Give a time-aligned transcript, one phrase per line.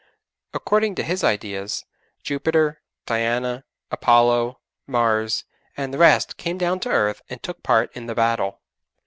[0.51, 1.85] According to his ideas,
[2.23, 5.43] Jupiter, Diana, Apollo, Mars,
[5.77, 8.61] and the rest came down to earth and took part in the battle.